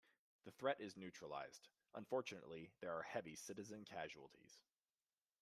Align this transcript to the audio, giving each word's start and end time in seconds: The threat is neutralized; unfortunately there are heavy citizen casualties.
The 0.45 0.51
threat 0.53 0.81
is 0.81 0.97
neutralized; 0.97 1.67
unfortunately 1.93 2.71
there 2.79 2.91
are 2.97 3.03
heavy 3.03 3.35
citizen 3.35 3.85
casualties. 3.85 4.57